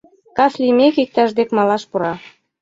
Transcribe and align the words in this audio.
Кас 0.37 0.53
лиймек, 0.61 0.95
иктаж 1.03 1.29
дек 1.37 1.49
малаш 1.57 1.83
пура. 1.89 2.13